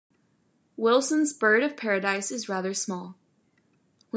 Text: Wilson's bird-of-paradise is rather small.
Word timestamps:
Wilson's 0.77 1.31
bird-of-paradise 1.31 2.31
is 2.31 2.49
rather 2.49 2.73
small. 2.73 3.19